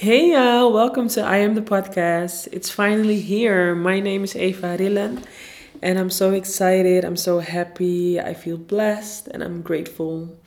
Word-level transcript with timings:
Hey 0.00 0.32
y'all, 0.32 0.72
welcome 0.72 1.10
to 1.10 1.20
I 1.20 1.36
Am 1.44 1.54
the 1.54 1.60
Podcast. 1.60 2.48
It's 2.52 2.70
finally 2.70 3.20
here. 3.20 3.74
My 3.74 4.00
name 4.00 4.24
is 4.24 4.34
Eva 4.34 4.78
Rillen 4.78 5.22
and 5.82 5.98
I'm 5.98 6.08
so 6.08 6.32
excited. 6.32 7.04
I'm 7.04 7.18
so 7.18 7.40
happy. 7.40 8.18
I 8.18 8.32
feel 8.32 8.56
blessed 8.56 9.28
and 9.28 9.42
I'm 9.42 9.60
grateful. 9.60 10.38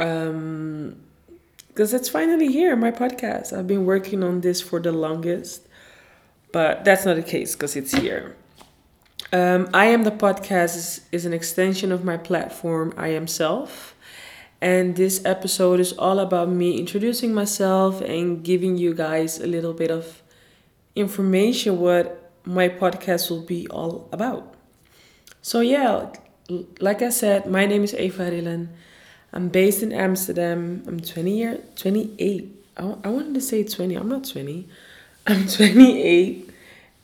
Um 0.00 0.96
because 1.68 1.94
it's 1.94 2.08
finally 2.08 2.48
here, 2.48 2.74
my 2.74 2.90
podcast. 2.90 3.56
I've 3.56 3.68
been 3.68 3.86
working 3.86 4.24
on 4.24 4.40
this 4.40 4.60
for 4.60 4.80
the 4.80 4.90
longest, 4.90 5.62
but 6.50 6.84
that's 6.84 7.04
not 7.04 7.14
the 7.14 7.22
case 7.22 7.54
because 7.54 7.76
it's 7.76 7.92
here. 7.92 8.34
Um, 9.32 9.68
I 9.72 9.86
Am 9.86 10.02
the 10.02 10.10
Podcast 10.10 10.74
is, 10.76 11.00
is 11.12 11.24
an 11.24 11.32
extension 11.32 11.92
of 11.92 12.02
my 12.02 12.16
platform, 12.16 12.92
I 12.96 13.10
Am 13.10 13.26
Sellf. 13.26 13.92
And 14.60 14.96
this 14.96 15.24
episode 15.24 15.80
is 15.80 15.92
all 15.92 16.18
about 16.18 16.48
me 16.48 16.78
introducing 16.78 17.34
myself 17.34 18.00
and 18.00 18.42
giving 18.42 18.78
you 18.78 18.94
guys 18.94 19.38
a 19.38 19.46
little 19.46 19.74
bit 19.74 19.90
of 19.90 20.22
information 20.94 21.78
what 21.78 22.32
my 22.44 22.68
podcast 22.68 23.28
will 23.28 23.42
be 23.42 23.66
all 23.68 24.08
about. 24.12 24.54
So 25.42 25.60
yeah, 25.60 26.10
like 26.80 27.02
I 27.02 27.10
said, 27.10 27.46
my 27.46 27.66
name 27.66 27.84
is 27.84 27.94
Eva 27.94 28.30
Rillen. 28.30 28.68
I'm 29.32 29.48
based 29.48 29.82
in 29.82 29.92
Amsterdam. 29.92 30.82
I'm 30.86 31.00
20 31.00 31.36
year 31.36 31.60
28. 31.76 32.64
I, 32.78 32.82
I 33.04 33.08
wanted 33.08 33.34
to 33.34 33.40
say 33.40 33.62
20. 33.62 33.94
I'm 33.94 34.08
not 34.08 34.24
20. 34.24 34.66
I'm 35.26 35.46
28 35.46 36.50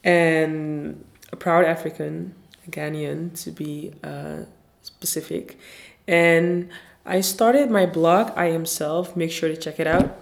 and 0.05 1.05
a 1.33 1.37
proud 1.37 1.65
African, 1.65 2.35
a 2.67 2.71
Ghanaian 2.71 3.41
to 3.43 3.51
be 3.51 3.93
uh, 4.03 4.45
specific. 4.83 5.59
And 6.07 6.71
I 7.05 7.21
started 7.21 7.69
my 7.69 7.85
blog, 7.85 8.33
I 8.37 8.47
Am 8.47 8.65
Sellf. 8.65 9.17
Make 9.17 9.33
sure 9.33 9.49
to 9.49 9.57
check 9.57 9.81
it 9.81 9.89
out. 9.89 10.17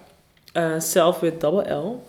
Uh, 0.54 0.80
self 0.80 1.20
with 1.22 1.40
double 1.40 1.62
L, 1.62 2.02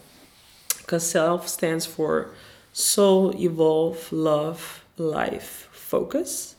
because 0.77 1.07
self 1.07 1.48
stands 1.48 1.85
for 1.85 2.29
soul, 2.73 3.35
evolve, 3.35 4.12
love, 4.12 4.84
life, 4.98 5.68
focus. 5.71 6.55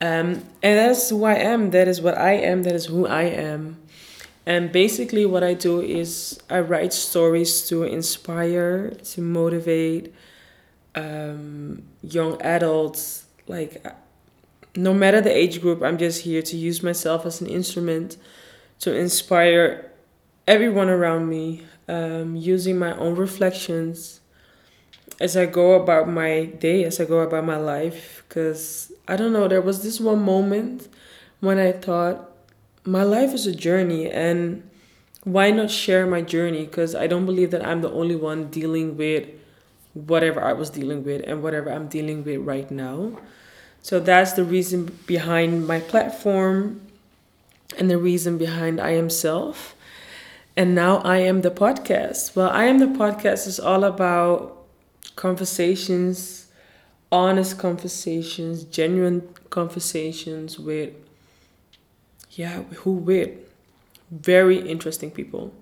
Um, 0.00 0.44
and 0.62 0.78
that's 0.78 1.08
who 1.10 1.24
I 1.24 1.34
am. 1.34 1.70
That 1.70 1.88
is 1.88 2.00
what 2.00 2.18
I 2.18 2.32
am. 2.32 2.64
That 2.64 2.74
is 2.74 2.86
who 2.86 3.06
I 3.06 3.22
am. 3.22 3.78
And 4.44 4.70
basically, 4.70 5.24
what 5.24 5.42
I 5.42 5.54
do 5.54 5.80
is 5.80 6.38
I 6.50 6.60
write 6.60 6.92
stories 6.92 7.66
to 7.68 7.84
inspire, 7.84 8.90
to 8.90 9.20
motivate 9.22 10.12
um, 10.94 11.82
young 12.02 12.40
adults, 12.42 13.24
like 13.46 13.84
no 14.76 14.94
matter 14.94 15.20
the 15.20 15.34
age 15.34 15.60
group, 15.60 15.82
I'm 15.82 15.98
just 15.98 16.22
here 16.22 16.42
to 16.42 16.56
use 16.56 16.82
myself 16.82 17.26
as 17.26 17.40
an 17.40 17.46
instrument 17.46 18.16
to 18.80 18.96
inspire 18.96 19.90
everyone 20.46 20.88
around 20.88 21.28
me, 21.28 21.62
um, 21.88 22.36
using 22.36 22.78
my 22.78 22.96
own 22.96 23.14
reflections 23.14 24.20
as 25.20 25.36
I 25.36 25.46
go 25.46 25.74
about 25.74 26.08
my 26.08 26.46
day, 26.46 26.84
as 26.84 27.00
I 27.00 27.04
go 27.04 27.20
about 27.20 27.44
my 27.44 27.56
life. 27.56 28.24
Because 28.28 28.92
I 29.06 29.16
don't 29.16 29.32
know, 29.32 29.46
there 29.46 29.60
was 29.60 29.82
this 29.82 30.00
one 30.00 30.22
moment 30.22 30.88
when 31.40 31.58
I 31.58 31.72
thought 31.72 32.30
my 32.84 33.02
life 33.02 33.32
is 33.32 33.46
a 33.46 33.54
journey 33.54 34.10
and 34.10 34.68
why 35.24 35.50
not 35.50 35.70
share 35.70 36.06
my 36.06 36.22
journey? 36.22 36.64
Because 36.64 36.94
I 36.94 37.06
don't 37.06 37.26
believe 37.26 37.52
that 37.52 37.64
I'm 37.64 37.80
the 37.80 37.90
only 37.90 38.16
one 38.16 38.48
dealing 38.48 38.96
with 38.96 39.28
whatever 39.94 40.42
I 40.42 40.52
was 40.52 40.70
dealing 40.70 41.04
with 41.04 41.22
and 41.26 41.42
whatever 41.42 41.70
I'm 41.70 41.86
dealing 41.86 42.24
with 42.24 42.40
right 42.40 42.68
now. 42.70 43.18
So 43.82 43.98
that's 43.98 44.32
the 44.32 44.44
reason 44.44 44.96
behind 45.06 45.66
my 45.66 45.80
platform 45.80 46.80
and 47.78 47.90
the 47.90 47.98
reason 47.98 48.38
behind 48.38 48.80
I 48.80 48.90
Am 48.90 49.08
Sellf. 49.08 49.72
And 50.56 50.74
now 50.74 50.98
I 50.98 51.18
Am 51.18 51.40
the 51.42 51.50
Podcast. 51.50 52.36
Well, 52.36 52.48
I 52.50 52.64
Am 52.64 52.78
the 52.78 52.86
Podcast 52.86 53.48
is 53.48 53.58
all 53.58 53.82
about 53.82 54.56
conversations, 55.16 56.46
honest 57.10 57.58
conversations, 57.58 58.62
genuine 58.64 59.28
conversations 59.50 60.60
with, 60.60 60.94
yeah, 62.30 62.62
who 62.84 62.92
with? 62.92 63.30
Very 64.12 64.58
interesting 64.58 65.10
people. 65.10 65.52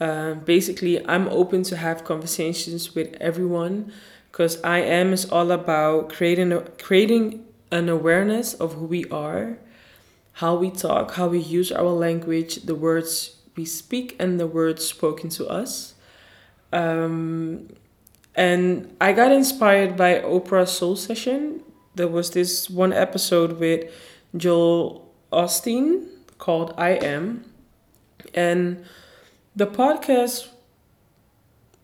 Uh, 0.00 0.34
basically, 0.34 1.06
I'm 1.06 1.28
open 1.28 1.62
to 1.64 1.76
have 1.76 2.02
conversations 2.02 2.96
with 2.96 3.14
everyone 3.20 3.92
because 4.34 4.60
I 4.64 4.80
am 4.80 5.12
is 5.12 5.30
all 5.30 5.52
about 5.52 6.08
creating 6.08 6.50
a, 6.50 6.62
creating 6.62 7.44
an 7.70 7.88
awareness 7.88 8.52
of 8.52 8.74
who 8.74 8.84
we 8.84 9.04
are, 9.04 9.58
how 10.32 10.56
we 10.56 10.72
talk, 10.72 11.12
how 11.12 11.28
we 11.28 11.38
use 11.38 11.70
our 11.70 11.90
language, 11.90 12.56
the 12.64 12.74
words 12.74 13.36
we 13.54 13.64
speak, 13.64 14.16
and 14.18 14.40
the 14.40 14.48
words 14.48 14.84
spoken 14.84 15.30
to 15.38 15.46
us. 15.46 15.94
Um, 16.72 17.68
and 18.34 18.96
I 19.00 19.12
got 19.12 19.30
inspired 19.30 19.96
by 19.96 20.14
Oprah 20.14 20.66
Soul 20.66 20.96
Session. 20.96 21.62
There 21.94 22.08
was 22.08 22.32
this 22.32 22.68
one 22.68 22.92
episode 22.92 23.60
with 23.60 23.88
Joel 24.36 25.14
Osteen 25.32 26.08
called 26.38 26.74
I 26.76 26.94
Am. 26.94 27.44
And 28.34 28.84
the 29.54 29.68
podcast 29.68 30.48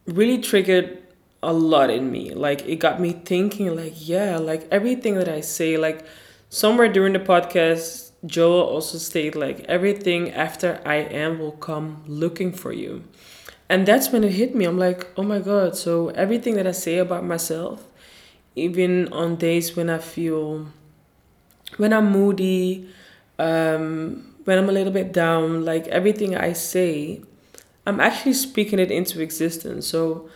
really 0.08 0.38
triggered 0.38 1.00
a 1.42 1.52
lot 1.52 1.90
in 1.90 2.10
me. 2.10 2.32
Like 2.34 2.66
it 2.66 2.76
got 2.76 3.00
me 3.00 3.12
thinking 3.12 3.74
like 3.74 3.94
yeah, 3.96 4.38
like 4.38 4.66
everything 4.70 5.14
that 5.16 5.28
I 5.28 5.40
say 5.40 5.76
like 5.76 6.04
somewhere 6.48 6.88
during 6.92 7.12
the 7.12 7.18
podcast 7.20 8.10
Joel 8.26 8.62
also 8.62 8.98
stated 8.98 9.36
like 9.36 9.60
everything 9.60 10.30
after 10.32 10.80
I 10.84 10.96
am 10.96 11.38
will 11.38 11.52
come 11.52 12.02
looking 12.06 12.52
for 12.52 12.72
you. 12.72 13.04
And 13.68 13.86
that's 13.86 14.10
when 14.10 14.24
it 14.24 14.32
hit 14.32 14.54
me. 14.54 14.64
I'm 14.64 14.78
like, 14.78 15.06
"Oh 15.16 15.22
my 15.22 15.38
god, 15.38 15.76
so 15.76 16.08
everything 16.10 16.56
that 16.56 16.66
I 16.66 16.72
say 16.72 16.98
about 16.98 17.24
myself 17.24 17.84
even 18.56 19.12
on 19.12 19.36
days 19.36 19.76
when 19.76 19.88
I 19.88 19.98
feel 19.98 20.66
when 21.76 21.92
I'm 21.92 22.10
moody, 22.10 22.88
um, 23.38 24.34
when 24.44 24.58
I'm 24.58 24.68
a 24.68 24.72
little 24.72 24.92
bit 24.92 25.12
down, 25.12 25.64
like 25.64 25.86
everything 25.88 26.36
I 26.36 26.52
say, 26.52 27.22
I'm 27.86 28.00
actually 28.00 28.32
speaking 28.34 28.78
it 28.78 28.90
into 28.90 29.20
existence. 29.20 29.86
So 29.86 30.28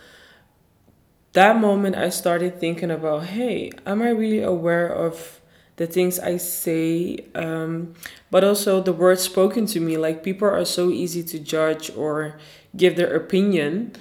that 1.35 1.59
moment 1.59 1.95
I 1.95 2.09
started 2.09 2.59
thinking 2.59 2.89
about, 2.89 3.25
hey, 3.25 3.71
am 3.85 4.01
I 4.01 4.09
really 4.09 4.41
aware 4.41 4.87
of 4.87 5.41
the 5.75 5.85
things 5.85 6.17
I 6.17 6.37
say, 6.37 7.25
um, 7.35 7.93
but 8.31 8.43
also 8.43 8.81
the 8.81 8.93
words 8.93 9.21
spoken 9.21 9.65
to 9.67 9.79
me? 9.81 9.97
Like 9.97 10.23
people 10.23 10.47
are 10.47 10.65
so 10.65 10.89
easy 10.89 11.23
to 11.23 11.39
judge 11.39 11.91
or 11.95 12.39
give 12.75 12.95
their 12.95 13.13
opinion, 13.13 13.93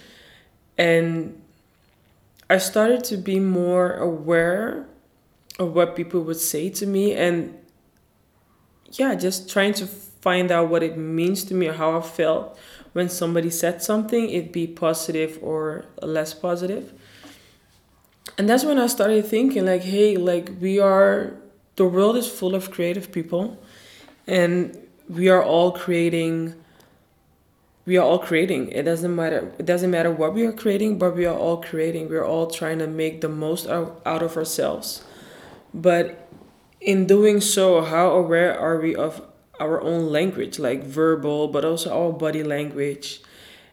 and 0.78 1.40
I 2.48 2.58
started 2.58 3.02
to 3.04 3.16
be 3.16 3.40
more 3.40 3.94
aware 3.94 4.86
of 5.58 5.74
what 5.74 5.96
people 5.96 6.22
would 6.22 6.40
say 6.40 6.70
to 6.70 6.86
me, 6.86 7.14
and 7.14 7.58
yeah, 8.92 9.16
just 9.16 9.50
trying 9.50 9.74
to 9.74 9.86
find 9.86 10.52
out 10.52 10.68
what 10.68 10.84
it 10.84 10.96
means 10.96 11.42
to 11.44 11.54
me 11.54 11.66
or 11.66 11.74
how 11.74 11.98
I 11.98 12.00
felt 12.00 12.56
when 12.92 13.08
somebody 13.08 13.50
said 13.50 13.82
something, 13.82 14.30
it 14.30 14.52
be 14.52 14.68
positive 14.68 15.38
or 15.42 15.84
less 16.00 16.32
positive 16.32 16.92
and 18.38 18.48
that's 18.48 18.64
when 18.64 18.78
I 18.78 18.86
started 18.86 19.26
thinking 19.26 19.66
like, 19.66 19.82
hey, 19.82 20.16
like 20.16 20.50
we 20.60 20.78
are 20.78 21.34
the 21.76 21.86
world 21.86 22.16
is 22.16 22.28
full 22.28 22.54
of 22.54 22.70
creative 22.70 23.12
people 23.12 23.58
and 24.26 24.78
we 25.08 25.28
are 25.28 25.42
all 25.42 25.72
creating 25.72 26.54
we 27.86 27.98
are 27.98 28.02
all 28.02 28.18
creating. 28.18 28.68
It 28.68 28.84
doesn't 28.84 29.14
matter 29.14 29.52
it 29.58 29.66
doesn't 29.66 29.90
matter 29.90 30.10
what 30.10 30.32
we 30.34 30.46
are 30.46 30.52
creating, 30.52 30.98
but 30.98 31.14
we 31.14 31.26
are 31.26 31.36
all 31.36 31.58
creating. 31.58 32.08
We're 32.08 32.26
all 32.26 32.46
trying 32.46 32.78
to 32.78 32.86
make 32.86 33.20
the 33.20 33.28
most 33.28 33.66
out, 33.66 34.00
out 34.06 34.22
of 34.22 34.36
ourselves. 34.36 35.04
But 35.74 36.28
in 36.80 37.06
doing 37.06 37.40
so, 37.40 37.82
how 37.82 38.10
aware 38.10 38.58
are 38.58 38.80
we 38.80 38.94
of 38.94 39.20
our 39.60 39.80
own 39.82 40.10
language, 40.10 40.58
like 40.58 40.82
verbal, 40.84 41.48
but 41.48 41.64
also 41.64 41.92
our 41.92 42.12
body 42.12 42.42
language? 42.42 43.20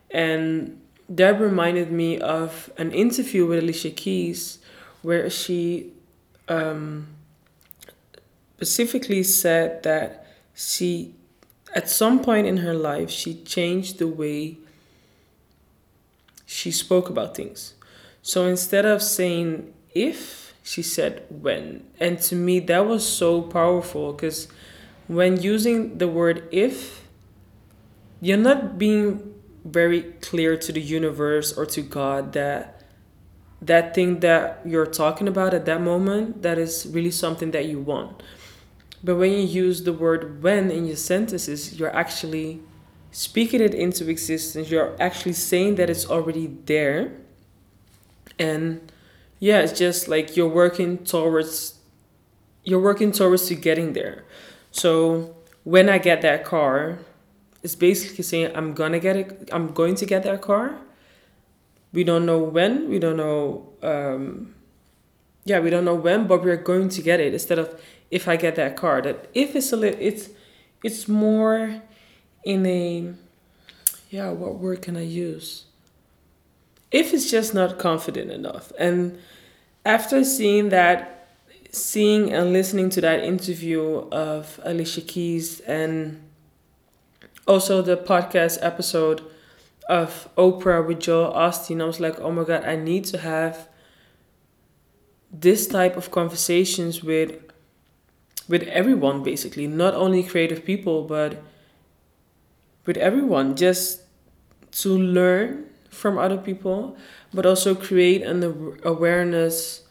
And 0.10 0.81
that 1.16 1.40
reminded 1.42 1.92
me 1.92 2.20
of 2.20 2.72
an 2.78 2.92
interview 2.92 3.46
with 3.46 3.60
Alicia 3.60 3.92
Keys 3.92 4.60
where 5.02 5.30
she 5.30 5.92
um, 6.48 7.08
specifically 8.56 9.24
said 9.24 9.84
that 9.84 10.26
she, 10.54 11.14
at 11.76 11.90
some 11.90 12.24
point 12.24 12.48
in 12.48 12.58
her 12.58 12.74
life, 12.74 13.10
she 13.10 13.34
changed 13.44 14.00
the 14.00 14.08
way 14.08 14.58
she 16.46 16.72
spoke 16.72 17.10
about 17.10 17.36
things. 17.36 17.74
So 18.22 18.46
instead 18.46 18.86
of 18.86 19.02
saying 19.02 19.74
if, 19.94 20.54
she 20.64 20.82
said 20.82 21.26
when. 21.30 21.84
And 22.00 22.20
to 22.22 22.36
me, 22.36 22.60
that 22.60 22.86
was 22.86 23.08
so 23.08 23.42
powerful 23.42 24.14
because 24.14 24.48
when 25.08 25.42
using 25.42 25.98
the 25.98 26.08
word 26.08 26.48
if, 26.52 27.02
you're 28.22 28.38
not 28.38 28.78
being 28.78 29.31
very 29.64 30.04
clear 30.22 30.58
to 30.58 30.72
the 30.72 30.82
universe 30.82 31.54
or 31.58 31.66
to 31.68 31.82
God 31.82 32.34
that 32.34 32.78
that 33.62 33.94
thing 33.94 34.22
that 34.22 34.60
you're 34.66 34.88
talking 34.88 35.28
about 35.28 35.54
at 35.54 35.66
that 35.66 35.80
moment 35.82 36.42
that 36.42 36.58
is 36.58 36.88
really 36.90 37.12
something 37.12 37.52
that 37.52 37.66
you 37.66 37.80
want. 37.80 38.24
But 39.04 39.18
when 39.18 39.32
you 39.32 39.44
use 39.44 39.84
the 39.84 39.94
word 39.94 40.42
when 40.42 40.72
in 40.72 40.88
your 40.88 40.96
sentences, 40.96 41.80
you're 41.80 41.96
actually 41.96 42.62
speaking 43.12 43.62
it 43.62 43.76
into 43.76 44.10
existence. 44.10 44.72
You're 44.72 44.96
actually 45.00 45.34
saying 45.34 45.76
that 45.76 45.90
it's 45.90 46.10
already 46.10 46.48
there. 46.66 47.12
And 48.40 48.92
yeah, 49.40 49.60
it's 49.60 49.78
just 49.78 50.08
like 50.08 50.36
you're 50.36 50.48
working 50.48 51.00
towards 51.00 51.76
you're 52.64 52.80
working 52.80 53.12
towards 53.12 53.48
to 53.48 53.56
getting 53.56 53.94
there. 53.94 54.24
So 54.72 55.36
when 55.64 55.90
I 55.90 55.98
get 55.98 56.22
that 56.22 56.46
car, 56.46 57.00
it's 57.64 57.76
basically 57.76 58.24
saying 58.24 58.52
I'm 58.56 58.74
gonna 58.74 59.00
get 59.00 59.16
it. 59.16 59.50
I'm 59.52 59.74
going 59.74 59.96
to 59.96 60.06
get 60.06 60.24
that 60.24 60.42
car. 60.42 60.78
We 61.94 62.04
don't 62.04 62.26
know 62.26 62.40
when. 62.40 62.90
We 62.90 63.00
don't 63.00 63.18
know. 63.18 63.70
Um, 63.84 64.56
yeah, 65.44 65.60
we 65.60 65.70
don't 65.70 65.86
know 65.86 65.96
when, 65.96 66.28
but 66.28 66.44
we're 66.44 66.56
going 66.58 66.90
to 66.90 67.02
get 67.02 67.20
it. 67.20 67.34
Instead 67.34 67.60
of 67.60 67.82
if 68.10 68.28
I 68.28 68.36
get 68.36 68.56
that 68.56 68.76
car, 68.76 69.02
that 69.02 69.30
if 69.34 69.56
it's 69.56 69.72
a 69.72 69.78
little, 69.78 70.00
it's 70.00 70.30
it's 70.84 71.08
more 71.08 71.82
in 72.44 72.66
a 72.66 73.14
yeah. 74.10 74.30
What 74.32 74.56
word 74.56 74.82
can 74.82 74.98
I 74.98 75.04
use? 75.04 75.66
If 76.92 77.14
it's 77.14 77.32
just 77.32 77.54
not 77.54 77.80
confident 77.80 78.32
enough, 78.32 78.72
and 78.78 79.18
after 79.86 80.24
seeing 80.24 80.70
that, 80.70 81.28
seeing 81.72 82.34
and 82.34 82.52
listening 82.52 82.90
to 82.92 83.02
that 83.02 83.24
interview 83.24 84.08
of 84.12 84.60
Alicia 84.64 85.02
Keys 85.02 85.60
and 85.62 86.22
also 87.48 87.82
the 87.82 87.98
podcast 87.98 88.60
episode 88.62 89.22
of 89.90 90.30
Oprah 90.38 90.86
with 90.86 91.00
Joel 91.00 91.34
Osteen, 91.34 91.82
I 91.82 91.86
was 91.86 92.00
like, 92.00 92.20
oh 92.20 92.32
my 92.32 92.44
god, 92.44 92.64
I 92.64 92.76
need 92.76 93.06
to 93.06 93.18
have 93.18 93.68
this 95.32 95.68
type 95.68 95.96
of 95.98 96.12
conversations 96.12 97.04
with 97.04 97.34
with 98.48 98.64
everyone 98.64 99.24
basically, 99.24 99.66
not 99.68 99.94
only 99.94 100.24
creative 100.24 100.66
people, 100.66 101.04
but 101.04 101.42
with 102.86 102.98
everyone, 102.98 103.56
just 103.56 104.02
to 104.72 104.98
learn 104.98 105.66
from 105.90 106.18
other 106.18 106.38
people, 106.38 106.98
but 107.34 107.46
also 107.46 107.76
create 107.76 108.24
an 108.24 108.78
awareness 108.84 109.84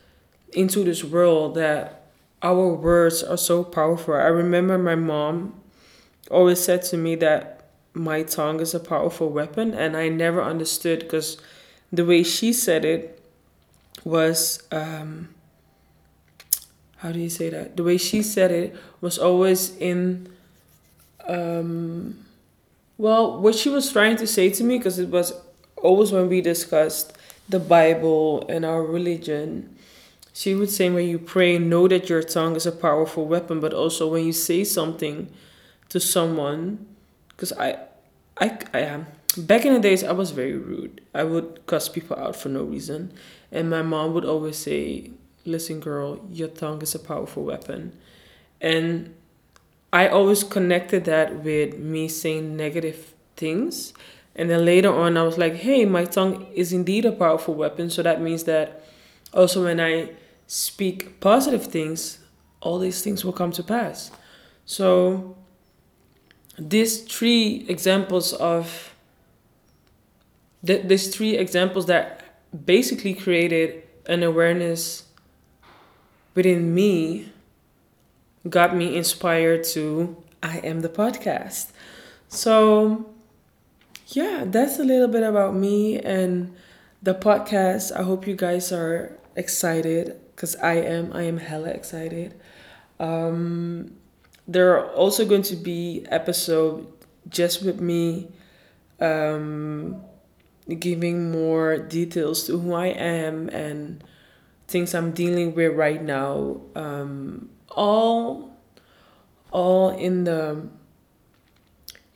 into 0.52 0.84
this 0.84 1.04
world 1.04 1.54
that 1.54 2.10
our 2.42 2.68
words 2.74 3.22
are 3.22 3.36
so 3.36 3.62
powerful. 3.62 4.14
I 4.14 4.26
remember 4.26 4.76
my 4.76 4.94
mom 4.94 5.60
always 6.30 6.60
said 6.60 6.82
to 6.84 6.96
me 6.96 7.16
that 7.16 7.64
my 7.92 8.22
tongue 8.22 8.60
is 8.60 8.74
a 8.74 8.80
powerful 8.80 9.28
weapon, 9.30 9.74
and 9.74 9.96
I 9.96 10.08
never 10.08 10.42
understood 10.42 11.00
because 11.00 11.38
the 11.92 12.04
way 12.04 12.22
she 12.22 12.52
said 12.52 12.84
it 12.84 13.20
was 14.04 14.62
um, 14.70 15.28
how 16.98 17.12
do 17.12 17.18
you 17.18 17.30
say 17.30 17.48
that? 17.50 17.76
The 17.76 17.82
way 17.82 17.96
she 17.96 18.22
said 18.22 18.50
it 18.50 18.76
was 19.00 19.18
always 19.18 19.74
in 19.76 20.28
um, 21.26 22.26
well, 22.98 23.40
what 23.40 23.54
she 23.54 23.70
was 23.70 23.90
trying 23.90 24.16
to 24.16 24.26
say 24.26 24.50
to 24.50 24.62
me 24.62 24.76
because 24.76 24.98
it 24.98 25.08
was 25.08 25.32
always 25.76 26.12
when 26.12 26.28
we 26.28 26.42
discussed 26.42 27.16
the 27.48 27.58
Bible 27.58 28.46
and 28.48 28.64
our 28.64 28.82
religion. 28.82 29.74
She 30.34 30.54
would 30.54 30.70
say 30.70 30.90
when 30.90 31.08
you 31.08 31.18
pray, 31.18 31.58
know 31.58 31.88
that 31.88 32.10
your 32.10 32.22
tongue 32.22 32.56
is 32.56 32.66
a 32.66 32.72
powerful 32.72 33.26
weapon, 33.26 33.60
but 33.60 33.72
also 33.72 34.06
when 34.08 34.26
you 34.26 34.32
say 34.32 34.64
something 34.64 35.32
to 35.90 36.00
someone 36.00 36.86
because 37.28 37.52
I, 37.52 37.78
I, 38.38 38.58
I 38.72 38.80
am. 38.80 39.06
Back 39.36 39.64
in 39.64 39.74
the 39.74 39.80
days, 39.80 40.02
I 40.02 40.12
was 40.12 40.32
very 40.32 40.56
rude. 40.56 41.00
I 41.14 41.24
would 41.24 41.64
cuss 41.66 41.88
people 41.88 42.16
out 42.16 42.34
for 42.34 42.48
no 42.48 42.64
reason. 42.64 43.12
And 43.52 43.70
my 43.70 43.82
mom 43.82 44.12
would 44.14 44.24
always 44.24 44.56
say, 44.56 45.10
Listen, 45.46 45.80
girl, 45.80 46.20
your 46.30 46.48
tongue 46.48 46.82
is 46.82 46.94
a 46.94 46.98
powerful 46.98 47.44
weapon. 47.44 47.96
And 48.60 49.14
I 49.92 50.06
always 50.08 50.44
connected 50.44 51.04
that 51.06 51.42
with 51.42 51.78
me 51.78 52.08
saying 52.08 52.56
negative 52.56 53.14
things. 53.36 53.94
And 54.36 54.48
then 54.48 54.64
later 54.64 54.92
on, 54.92 55.16
I 55.16 55.22
was 55.22 55.38
like, 55.38 55.54
hey, 55.54 55.84
my 55.84 56.04
tongue 56.04 56.46
is 56.54 56.72
indeed 56.72 57.04
a 57.04 57.12
powerful 57.12 57.54
weapon. 57.54 57.90
So 57.90 58.02
that 58.02 58.20
means 58.20 58.44
that 58.44 58.84
also 59.32 59.64
when 59.64 59.80
I 59.80 60.10
speak 60.46 61.20
positive 61.20 61.66
things, 61.66 62.18
all 62.60 62.78
these 62.78 63.02
things 63.02 63.24
will 63.24 63.32
come 63.32 63.50
to 63.52 63.62
pass. 63.62 64.10
So 64.66 65.36
these 66.60 67.00
three 67.02 67.64
examples 67.68 68.32
of 68.34 68.94
th- 70.64 70.86
these 70.86 71.14
three 71.14 71.36
examples 71.36 71.86
that 71.86 72.22
basically 72.66 73.14
created 73.14 73.82
an 74.06 74.22
awareness 74.22 75.04
within 76.34 76.74
me 76.74 77.32
got 78.48 78.76
me 78.76 78.96
inspired 78.96 79.64
to 79.64 80.16
I 80.42 80.58
am 80.58 80.80
the 80.80 80.88
podcast. 80.88 81.72
So 82.28 83.10
yeah, 84.08 84.44
that's 84.46 84.78
a 84.78 84.84
little 84.84 85.08
bit 85.08 85.22
about 85.22 85.54
me 85.54 85.98
and 85.98 86.54
the 87.02 87.14
podcast. 87.14 87.96
I 87.96 88.02
hope 88.02 88.26
you 88.26 88.36
guys 88.36 88.72
are 88.72 89.18
excited 89.36 90.20
because 90.34 90.56
I 90.56 90.74
am. 90.74 91.12
I 91.12 91.22
am 91.22 91.38
hella 91.38 91.68
excited. 91.68 92.34
Um, 92.98 93.96
there 94.50 94.76
are 94.76 94.86
also 94.94 95.24
going 95.24 95.42
to 95.42 95.54
be 95.54 96.04
episodes 96.10 97.06
just 97.28 97.62
with 97.62 97.80
me 97.80 98.28
um, 99.00 100.02
giving 100.78 101.30
more 101.30 101.78
details 101.78 102.44
to 102.46 102.58
who 102.58 102.74
I 102.74 102.88
am 102.88 103.48
and 103.50 104.02
things 104.66 104.92
I'm 104.94 105.12
dealing 105.12 105.54
with 105.54 105.74
right 105.74 106.02
now. 106.02 106.60
Um, 106.74 107.50
all, 107.68 108.56
all 109.52 109.90
in 109.90 110.24
the, 110.24 110.68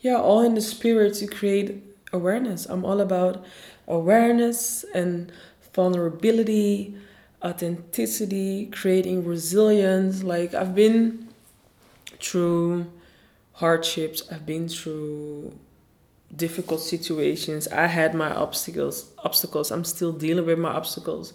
yeah, 0.00 0.16
all 0.16 0.40
in 0.40 0.54
the 0.54 0.60
spirit 0.60 1.14
to 1.14 1.28
create 1.28 1.84
awareness. 2.12 2.66
I'm 2.66 2.84
all 2.84 3.00
about 3.00 3.44
awareness 3.87 4.84
and 4.92 5.30
vulnerability, 5.72 6.96
authenticity, 7.44 8.66
creating 8.66 9.25
resilience. 9.25 10.25
Like 10.25 10.52
I've 10.52 10.75
been 10.75 11.24
through 12.25 12.87
hardships, 13.55 14.23
I've 14.31 14.47
been 14.47 14.69
through 14.69 15.59
difficult 16.35 16.81
situations. 16.81 17.69
I 17.69 17.87
had 17.87 18.15
my 18.15 18.35
obstacles, 18.35 19.12
obstacles. 19.19 19.71
I'm 19.71 19.85
still 19.85 20.12
dealing 20.12 20.47
with 20.47 20.59
my 20.59 20.71
obstacles, 20.71 21.35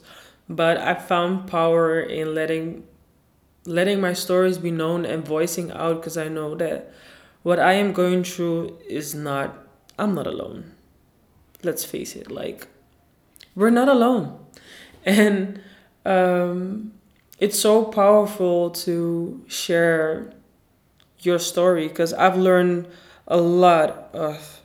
but 0.50 0.78
I 0.78 0.96
found 0.96 1.48
power 1.48 2.00
in 2.00 2.34
letting 2.34 2.86
letting 3.66 4.02
my 4.02 4.14
stories 4.14 4.58
be 4.58 4.72
known 4.72 5.06
and 5.06 5.26
voicing 5.26 5.72
out 5.72 5.98
because 5.98 6.18
I 6.18 6.28
know 6.28 6.56
that 6.56 6.92
what 7.44 7.60
I 7.60 7.74
am 7.74 7.94
going 7.94 8.24
through 8.24 8.78
is 8.88 9.14
not 9.14 9.58
I'm 9.98 10.16
not 10.16 10.28
alone. 10.28 10.72
Let's 11.64 11.86
face 11.86 12.16
it, 12.16 12.32
like 12.32 12.68
we're 13.56 13.70
not 13.70 13.90
alone. 13.90 14.38
And 15.06 15.62
um, 16.06 16.92
it's 17.40 17.58
so 17.58 17.86
powerful 17.86 18.70
to 18.72 19.42
share 19.48 20.34
your 21.22 21.40
story 21.40 21.88
because 21.88 22.14
I've 22.14 22.38
learned 22.38 22.88
a 23.28 23.38
lot 23.38 24.10
of 24.14 24.62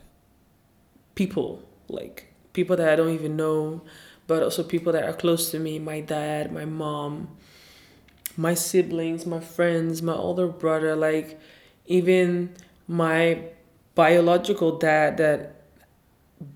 people, 1.15 1.63
like 1.87 2.33
people 2.53 2.75
that 2.77 2.89
I 2.89 2.95
don't 2.95 3.13
even 3.13 3.35
know, 3.35 3.81
but 4.27 4.41
also 4.43 4.63
people 4.63 4.93
that 4.93 5.03
are 5.03 5.13
close 5.13 5.51
to 5.51 5.59
me 5.59 5.79
my 5.79 5.99
dad, 6.01 6.51
my 6.51 6.65
mom, 6.65 7.37
my 8.37 8.53
siblings, 8.53 9.25
my 9.25 9.39
friends, 9.39 10.01
my 10.01 10.13
older 10.13 10.47
brother, 10.47 10.95
like 10.95 11.39
even 11.85 12.55
my 12.87 13.39
biological 13.93 14.77
dad 14.77 15.17
that 15.17 15.61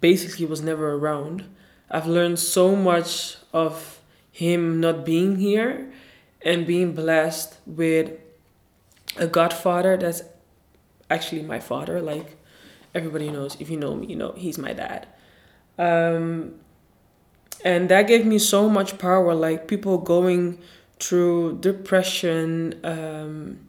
basically 0.02 0.46
was 0.46 0.62
never 0.62 0.94
around. 0.94 1.46
I've 1.90 2.08
learned 2.08 2.40
so 2.40 2.76
much 2.76 3.38
of 3.54 4.02
him 4.32 4.80
not 4.80 5.06
being 5.06 5.38
here 5.38 5.92
and 6.42 6.68
being 6.68 6.94
blessed 6.94 7.58
with 7.66 8.12
a 9.18 9.28
godfather 9.28 9.98
that's 9.98 10.24
actually 11.10 11.42
my 11.42 11.60
father. 11.60 12.02
Like 12.02 12.38
everybody 12.94 13.30
knows, 13.30 13.58
if 13.60 13.70
you 13.70 13.78
know 13.78 13.96
me, 13.96 14.08
you 14.08 14.16
know 14.16 14.34
he's 14.38 14.58
my 14.58 14.74
dad. 14.74 15.08
Um, 15.78 16.56
and 17.64 17.90
that 17.90 18.08
gave 18.08 18.26
me 18.26 18.40
so 18.40 18.70
much 18.70 18.98
power. 18.98 19.34
Like 19.34 19.68
people 19.68 19.98
going 19.98 20.60
through 21.00 21.60
depression, 21.60 22.80
um, 22.84 23.60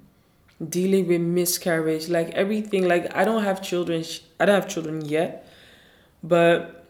dealing 0.68 1.06
with 1.06 1.20
miscarriage, 1.20 2.08
like 2.08 2.30
everything. 2.30 2.86
Like 2.86 3.14
I 3.14 3.24
don't 3.24 3.42
have 3.42 3.62
children. 3.62 4.04
I 4.38 4.46
don't 4.46 4.54
have 4.54 4.68
children 4.68 5.04
yet, 5.04 5.46
but 6.22 6.86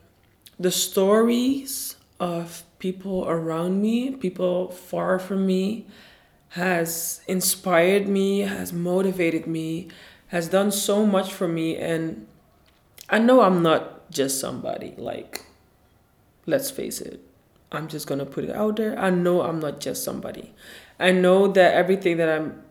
the 0.59 0.71
stories 0.71 1.97
of 2.19 2.64
people 2.78 3.26
around 3.26 3.80
me, 3.80 4.11
people 4.11 4.71
far 4.71 5.19
from 5.19 5.47
me, 5.47 5.87
has 6.50 7.21
inspired 7.28 8.09
me, 8.09 8.40
has 8.40 8.73
motivated 8.73 9.47
me, 9.47 9.88
has 10.28 10.49
done 10.49 10.71
so 10.71 11.07
much 11.07 11.33
for 11.33 11.47
me. 11.47 11.76
And 11.76 12.26
I 13.09 13.19
know 13.19 13.42
I'm 13.42 13.62
not 13.62 14.11
just 14.11 14.40
somebody. 14.40 14.95
Like, 14.97 15.47
let's 16.47 16.71
face 16.71 17.00
it, 17.00 17.21
I'm 17.71 17.87
just 17.87 18.07
gonna 18.07 18.26
put 18.26 18.45
it 18.45 18.50
out 18.50 18.76
there. 18.76 18.99
I 18.99 19.11
know 19.11 19.42
I'm 19.42 19.61
not 19.61 19.80
just 19.80 20.02
somebody. 20.02 20.52
I 20.99 21.12
know 21.12 21.47
that 21.49 21.75
everything 21.75 22.16
that 22.16 22.28
I'm 22.28 22.62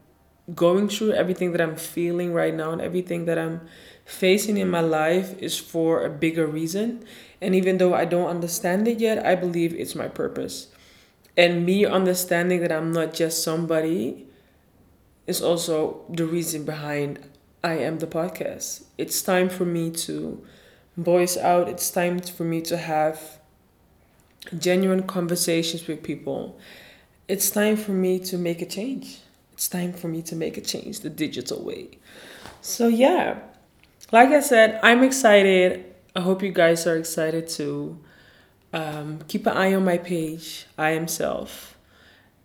going 0.54 0.90
through, 0.90 1.14
everything 1.14 1.52
that 1.54 1.62
I'm 1.62 1.76
feeling 1.76 2.34
right 2.34 2.54
now, 2.54 2.72
and 2.72 2.82
everything 2.82 3.26
that 3.26 3.40
I'm 3.40 3.62
facing 4.04 4.58
in 4.58 4.70
my 4.70 4.82
life 4.82 5.38
is 5.40 5.58
for 5.58 6.04
a 6.04 6.10
bigger 6.10 6.46
reason. 6.46 7.06
And 7.40 7.56
even 7.56 7.78
though 7.78 7.94
I 7.94 8.06
don't 8.06 8.28
understand 8.28 8.88
it 8.88 9.00
yet, 9.00 9.26
I 9.26 9.36
believe 9.36 9.74
it's 9.74 9.96
my 9.96 10.08
purpose. 10.10 10.68
And 11.40 11.66
me 11.66 11.86
understanding 11.86 12.60
that 12.60 12.72
I'm 12.74 12.92
not 12.92 13.14
just 13.14 13.42
somebody 13.46 14.28
is 15.26 15.42
also 15.42 16.02
the 16.10 16.26
reason 16.26 16.66
behind 16.66 17.20
I 17.64 17.76
am 17.76 18.00
the 18.00 18.08
podcast. 18.08 18.84
It's 18.98 19.22
time 19.22 19.48
for 19.48 19.64
me 19.64 19.90
to 19.92 20.46
voice 20.98 21.38
out, 21.38 21.70
it's 21.70 21.90
time 21.92 22.20
for 22.20 22.44
me 22.44 22.60
to 22.64 22.76
have 22.76 23.40
genuine 24.58 25.04
conversations 25.04 25.88
with 25.88 26.04
people. 26.04 26.60
It's 27.30 27.50
time 27.50 27.78
for 27.78 27.92
me 27.92 28.20
to 28.20 28.38
make 28.38 28.62
a 28.62 28.66
change. 28.66 29.20
It's 29.54 29.70
time 29.70 29.94
for 29.94 30.10
me 30.10 30.22
to 30.24 30.36
make 30.36 30.58
a 30.58 30.62
change 30.62 31.00
the 31.00 31.10
digital 31.10 31.64
way. 31.64 32.00
So, 32.60 32.90
yeah, 32.90 33.40
like 34.12 34.28
I 34.32 34.42
said, 34.42 34.78
I'm 34.84 35.06
excited. 35.06 35.86
I 36.18 36.20
hope 36.20 36.44
you 36.44 36.52
guys 36.52 36.86
are 36.86 36.98
excited 36.98 37.48
too. 37.48 37.98
Um, 38.72 39.20
keep 39.28 39.48
an 39.48 39.58
eye 39.58 39.74
on 39.74 39.84
my 39.84 39.98
page, 39.98 40.66
I 40.78 40.92
am 40.92 41.08
Sellf. 41.08 41.74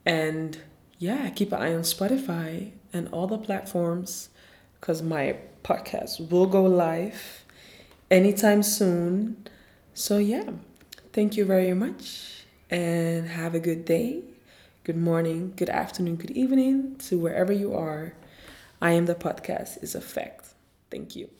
And 0.07 0.59
yeah, 0.99 1.29
keep 1.31 1.53
an 1.53 1.63
eye 1.63 1.75
on 1.75 1.83
Spotify 1.83 2.73
and 2.93 3.09
all 3.09 3.27
the 3.27 3.39
platforms 3.39 4.31
because 4.81 5.03
my 5.03 5.37
podcast 5.63 6.31
will 6.31 6.47
go 6.47 6.63
live 6.63 7.45
anytime 8.11 8.63
soon. 8.63 9.49
So, 9.93 10.19
yeah, 10.19 10.51
thank 11.13 11.37
you 11.37 11.45
very 11.45 11.75
much 11.75 12.45
and 12.71 13.29
have 13.29 13.55
a 13.55 13.61
good 13.61 13.85
day, 13.85 14.23
good 14.85 14.97
morning, 14.97 15.53
good 15.57 15.71
afternoon, 15.71 16.17
good 16.17 16.33
evening 16.33 16.97
to 16.97 17.19
wherever 17.19 17.53
you 17.53 17.75
are. 17.75 18.15
I 18.81 18.93
am 18.93 19.07
the 19.07 19.15
podcast 19.15 19.83
is 19.83 19.95
a 19.95 20.01
fact. 20.01 20.55
Thank 20.91 21.17
you. 21.17 21.31